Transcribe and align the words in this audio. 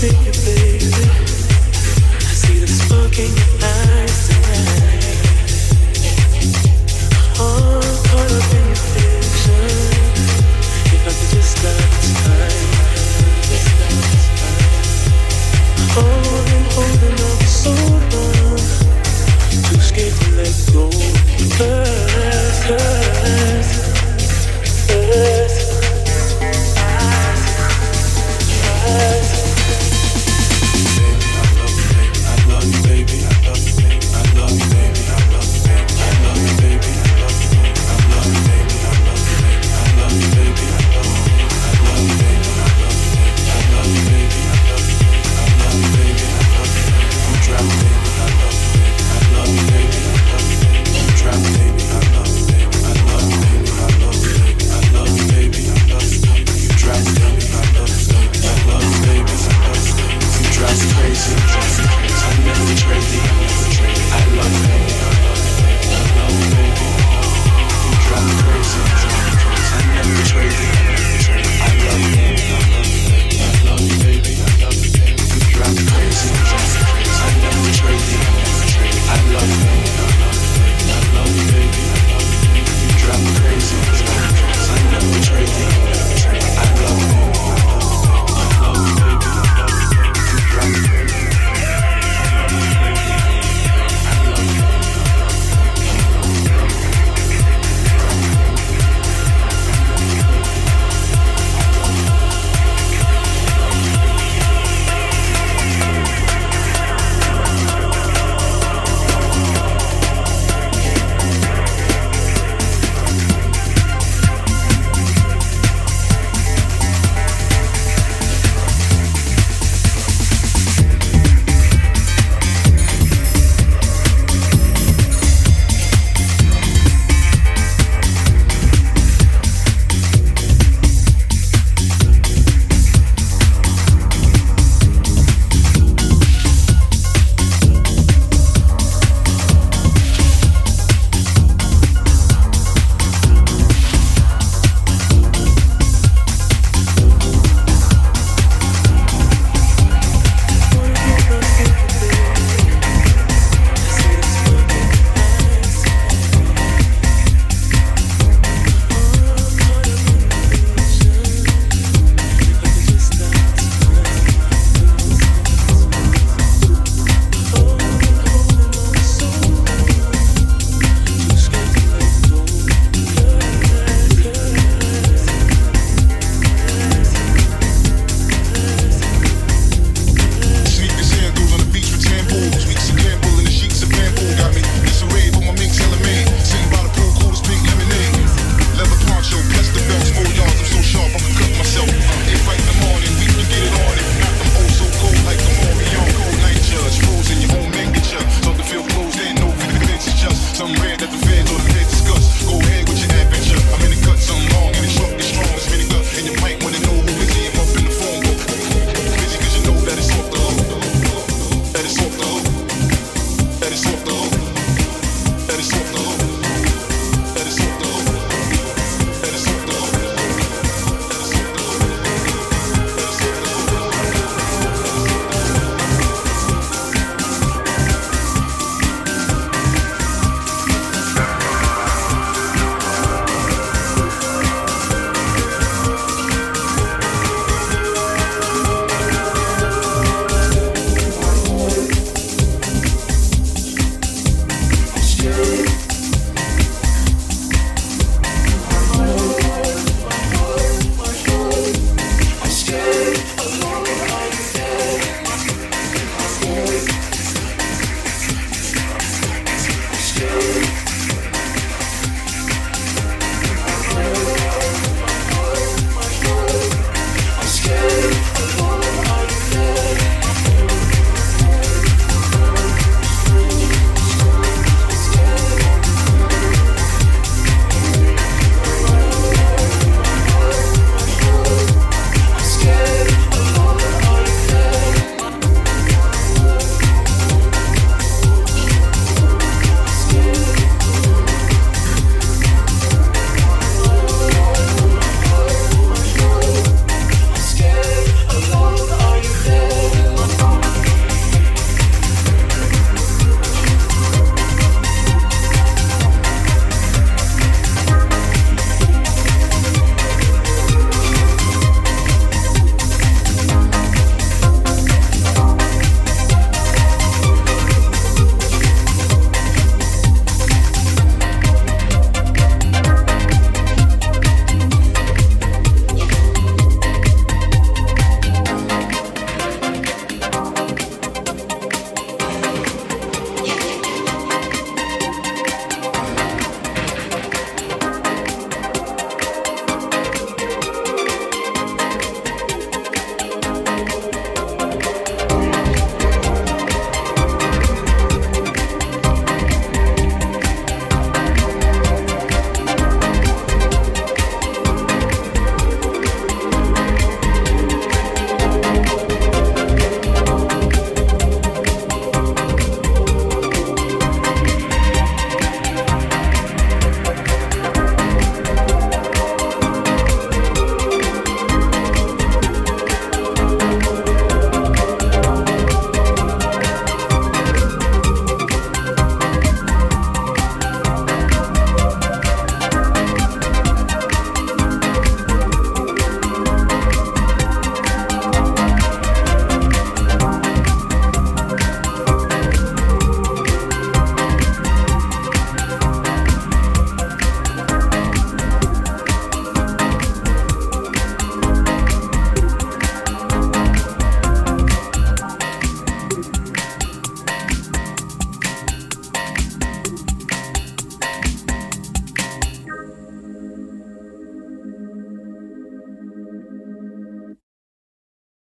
take 0.00 0.26
it 0.26 0.34
there. 0.44 0.65